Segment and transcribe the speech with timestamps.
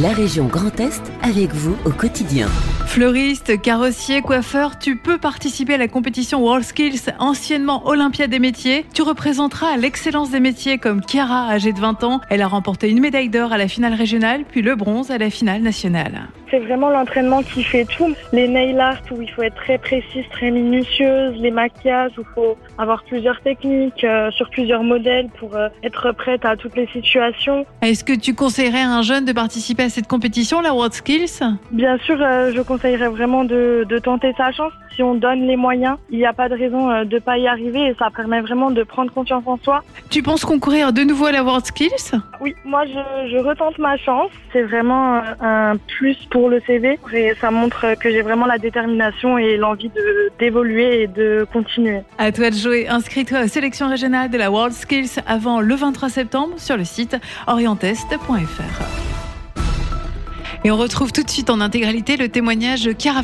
[0.00, 2.46] la région Grand Est avec vous au quotidien.
[2.86, 8.86] Fleuriste, carrossier, coiffeur, tu peux participer à la compétition WorldSkills, anciennement Olympiade des métiers.
[8.94, 12.20] Tu représenteras l'excellence des métiers comme Chiara, âgée de 20 ans.
[12.30, 15.28] Elle a remporté une médaille d'or à la finale régionale, puis le bronze à la
[15.28, 16.28] finale nationale.
[16.50, 18.14] C'est vraiment l'entraînement qui fait tout.
[18.32, 22.34] Les nail art où il faut être très précise, très minutieuse, les maquillages où il
[22.34, 26.86] faut avoir plusieurs techniques euh, sur plusieurs modèles pour euh, être prête à toutes les
[26.88, 27.66] situations.
[27.82, 31.98] Est-ce que tu conseillerais à un jeune de participer à cette compétition, la WorldSkills Bien
[31.98, 34.72] sûr, euh, je conseillerais vraiment de, de, tenter sa chance.
[34.94, 37.46] Si on donne les moyens, il n'y a pas de raison de ne pas y
[37.46, 39.82] arriver et ça permet vraiment de prendre confiance en soi.
[40.10, 41.90] Tu penses concourir de nouveau à la WorldSkills
[42.40, 44.30] Oui, moi je, je retente ma chance.
[44.52, 49.38] C'est vraiment un plus pour le CV et ça montre que j'ai vraiment la détermination
[49.38, 49.90] et l'envie
[50.38, 52.00] d'évoluer et de continuer.
[52.18, 52.88] À toi de jouer.
[52.88, 57.16] Inscris-toi aux sélections régionales de la World Skills avant le 23 septembre sur le site
[57.46, 58.82] orientest.fr.
[60.64, 63.22] Et on retrouve tout de suite en intégralité le témoignage de Chiara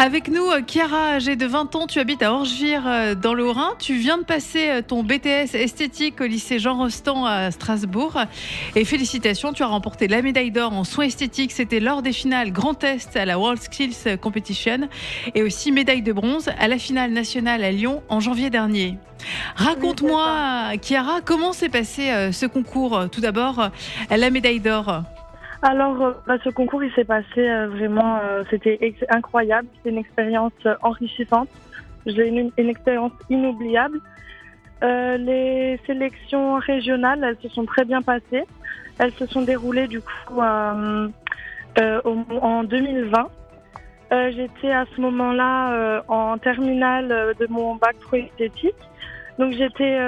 [0.00, 3.72] avec nous, Chiara, âgée de 20 ans, tu habites à Orgevire euh, dans le Rhin.
[3.80, 8.16] Tu viens de passer euh, ton BTS esthétique au lycée Jean Rostand à Strasbourg.
[8.76, 11.50] Et félicitations, tu as remporté la médaille d'or en soins esthétiques.
[11.50, 14.88] C'était lors des finales Grand Test à la World Skills Competition
[15.34, 18.98] et aussi médaille de bronze à la finale nationale à Lyon en janvier dernier.
[19.56, 23.06] Raconte-moi, Chiara, comment s'est passé euh, ce concours?
[23.10, 23.70] Tout d'abord,
[24.10, 25.02] la médaille d'or.
[25.62, 29.66] Alors, euh, bah, ce concours, il s'est passé euh, vraiment, euh, c'était incroyable.
[29.76, 31.48] C'était une expérience enrichissante.
[32.06, 34.00] J'ai une, une, expérience inoubliable.
[34.82, 38.44] les sélections régionales, elles se sont très bien passées.
[38.98, 41.10] Elles se sont déroulées du coup en
[42.64, 43.28] 2020.
[44.30, 48.82] j'étais à ce moment-là en terminale de mon bac pro esthétique.
[49.38, 49.98] Donc j'étais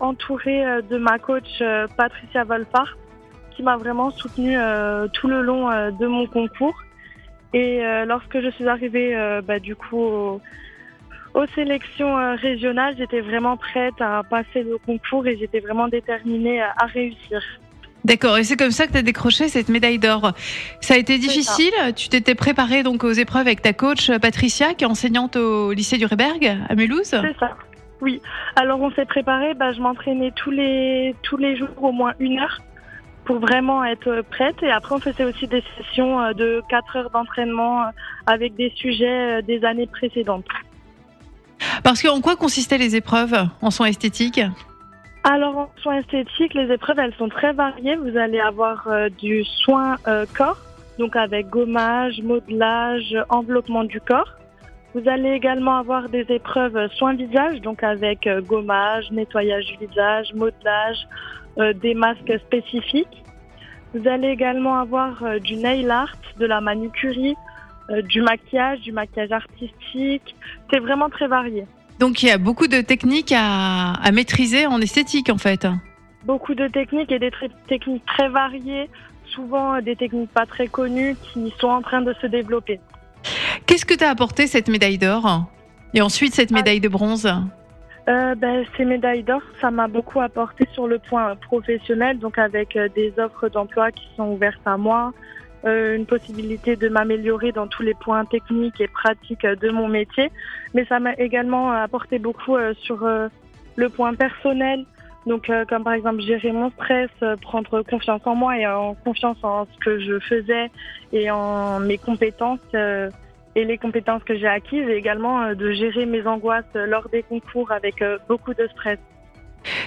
[0.00, 1.62] entourée de ma coach
[1.96, 2.96] Patricia Volpart
[3.58, 6.80] qui m'a vraiment soutenue euh, tout le long euh, de mon concours.
[7.52, 10.40] Et euh, lorsque je suis arrivée, bah, du coup,
[11.34, 16.86] aux, sélections régionales, j'étais vraiment prête à passer le concours et j'étais vraiment déterminée à
[16.86, 17.42] réussir.
[18.04, 20.32] D'accord, et c'est comme ça que tu as décroché cette médaille d'or.
[20.80, 24.84] Ça a été difficile Tu t'étais préparée donc aux épreuves avec ta coach Patricia, qui
[24.84, 27.56] est enseignante au lycée du Réberg à Mulhouse C'est ça.
[28.00, 28.20] Oui.
[28.54, 32.38] Alors on s'est préparé, bah, je m'entraînais tous les tous les jours au moins une
[32.38, 32.60] heure
[33.28, 34.56] pour vraiment être prête.
[34.62, 37.90] Et après, on faisait aussi des sessions euh, de 4 heures d'entraînement euh,
[38.24, 40.46] avec des sujets euh, des années précédentes.
[41.84, 44.40] Parce qu'en quoi consistaient les épreuves en soins esthétiques?
[45.24, 47.96] Alors en soins esthétiques, les épreuves elles sont très variées.
[47.96, 49.96] Vous allez avoir du soin
[50.34, 50.58] corps,
[50.98, 54.32] donc avec gommage, modelage, enveloppement du corps.
[54.98, 60.96] Vous allez également avoir des épreuves soins visage, donc avec gommage, nettoyage du visage, modelage,
[61.58, 63.22] euh, des masques spécifiques.
[63.94, 67.36] Vous allez également avoir euh, du nail art, de la manucurie,
[67.90, 70.34] euh, du maquillage, du maquillage artistique.
[70.68, 71.64] C'est vraiment très varié.
[72.00, 75.64] Donc il y a beaucoup de techniques à, à maîtriser en esthétique en fait.
[76.24, 77.30] Beaucoup de techniques et des
[77.68, 78.90] techniques très variées,
[79.26, 82.80] souvent des techniques pas très connues qui sont en train de se développer.
[83.68, 85.44] Qu'est-ce que t'as apporté cette médaille d'or
[85.92, 87.30] et ensuite cette médaille de bronze
[88.08, 92.76] euh, ben, Ces médailles d'or, ça m'a beaucoup apporté sur le point professionnel, donc avec
[92.76, 95.12] euh, des offres d'emploi qui sont ouvertes à moi,
[95.66, 100.32] euh, une possibilité de m'améliorer dans tous les points techniques et pratiques de mon métier.
[100.72, 103.06] Mais ça m'a également apporté beaucoup sur
[103.76, 104.86] le point personnel,
[105.26, 107.10] donc comme par exemple gérer mon stress,
[107.42, 110.70] prendre confiance en moi et en confiance en ce que je faisais
[111.12, 112.60] et en mes compétences
[113.54, 117.22] et les compétences que j'ai acquises et également euh, de gérer mes angoisses lors des
[117.22, 118.98] concours avec euh, beaucoup de stress.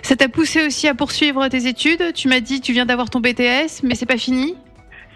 [0.02, 2.14] Ça t'a poussé aussi à poursuivre tes études?
[2.14, 4.58] Tu m'as dit tu viens d'avoir ton BTS, mais c'est pas fini?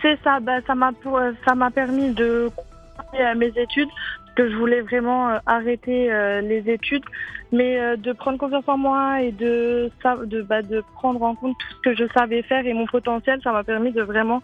[0.01, 3.89] C'est ça, bah, ça m'a euh, ça m'a permis de continuer mes études
[4.35, 6.09] que je voulais vraiment arrêter
[6.41, 7.03] les études,
[7.51, 9.89] mais de prendre confiance en moi et de
[10.25, 13.39] de, bah, de prendre en compte tout ce que je savais faire et mon potentiel,
[13.43, 14.41] ça m'a permis de vraiment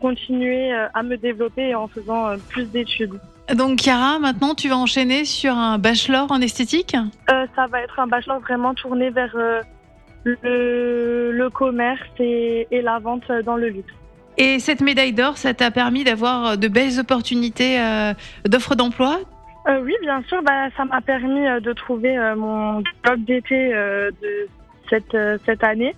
[0.00, 3.18] continuer à me développer en faisant plus d'études.
[3.54, 6.96] Donc Chiara, maintenant tu vas enchaîner sur un bachelor en esthétique?
[7.30, 9.60] Euh, Ça va être un bachelor vraiment tourné vers euh,
[10.24, 13.92] le, commerce et, la vente dans le luxe.
[14.38, 18.14] Et cette médaille d'or, ça t'a permis d'avoir de belles opportunités euh,
[18.46, 19.20] d'offres d'emploi?
[19.66, 24.48] Oui, bien sûr, bah, ça m'a permis de trouver mon job d'été de
[24.90, 25.94] cette, cette année.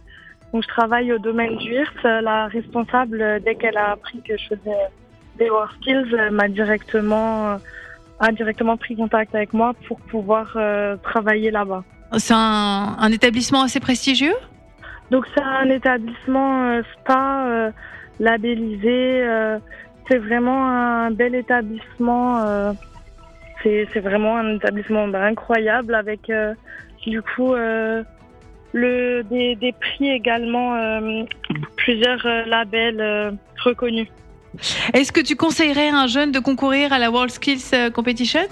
[0.52, 2.22] Donc je travaille au domaine du HIRS.
[2.22, 4.76] La responsable, dès qu'elle a appris que je faisais
[5.38, 7.56] des Skills euh, m'a directement, euh,
[8.20, 11.82] a directement pris contact avec moi pour pouvoir euh, travailler là-bas.
[12.18, 14.34] C'est un, établissement assez prestigieux?
[15.10, 17.72] Donc c'est un établissement spa
[18.20, 19.26] labellisé.
[20.08, 22.72] c'est vraiment un bel établissement.
[23.64, 26.30] C'est vraiment un établissement bah, incroyable avec
[27.06, 30.76] du coup le, des, des prix également,
[31.76, 34.08] plusieurs labels reconnus.
[34.92, 38.48] Est-ce que tu conseillerais à un jeune de concourir à la World Skills Competition?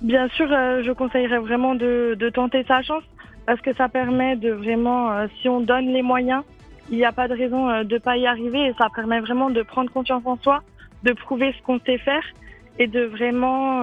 [0.00, 3.02] Bien sûr, je conseillerais vraiment de, de tenter sa chance
[3.46, 6.42] parce que ça permet de vraiment, euh, si on donne les moyens,
[6.90, 9.20] il n'y a pas de raison euh, de ne pas y arriver et ça permet
[9.20, 10.62] vraiment de prendre confiance en soi,
[11.02, 12.22] de prouver ce qu'on sait faire
[12.78, 13.82] et de vraiment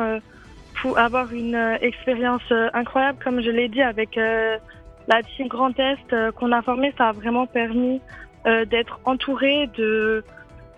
[0.85, 6.51] euh, avoir une expérience incroyable, comme je l'ai dit, avec la team Grand Est qu'on
[6.51, 8.01] a formée, ça a vraiment permis
[8.45, 10.23] d'être entouré de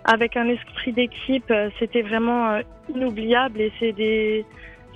[0.06, 2.60] avec un esprit d'équipe, c'était vraiment
[2.90, 4.46] inoubliable et c'est des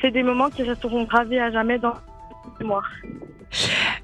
[0.02, 2.00] c'est des moments qui resteront gravés à jamais dans la
[2.60, 2.90] mémoire.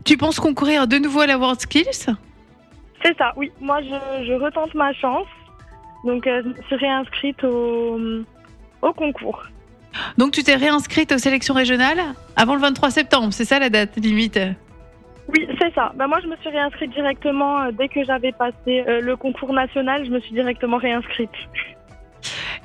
[0.04, 2.08] Tu penses concourir de nouveau à la World Skills?
[3.04, 3.52] C'est ça, oui.
[3.60, 5.28] Moi, je, retente ma chance.
[6.06, 8.00] Donc, euh, je me suis réinscrite au,
[8.82, 9.44] au concours.
[10.18, 12.02] Donc, tu t'es réinscrite aux sélections régionales
[12.36, 14.40] avant le 23 septembre, c'est ça la date limite?
[15.30, 15.94] Oui, c'est ça.
[15.96, 19.54] Bah, moi, je me suis réinscrite directement euh, dès que j'avais passé euh, le concours
[19.54, 20.06] national.
[20.06, 21.32] Je me suis directement réinscrite.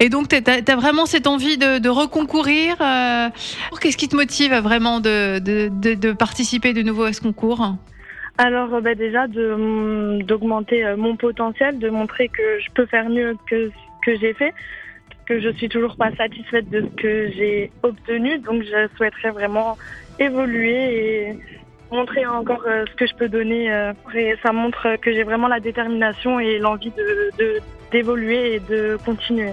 [0.00, 2.76] Et donc, tu as, vraiment cette envie de, reconcourir.
[2.80, 3.28] Euh,
[3.80, 7.74] qu'est-ce qui te motive vraiment de, participer de nouveau à ce concours?
[8.40, 14.06] Alors bah, déjà d'augmenter mon potentiel, de montrer que je peux faire mieux que ce
[14.06, 14.54] que j'ai fait,
[15.28, 19.76] que je suis toujours pas satisfaite de ce que j'ai obtenu, donc je souhaiterais vraiment
[20.18, 21.38] évoluer et
[21.92, 23.66] montrer encore ce que je peux donner.
[24.14, 26.92] Et ça montre que j'ai vraiment la détermination et l'envie
[27.92, 29.52] d'évoluer et de continuer.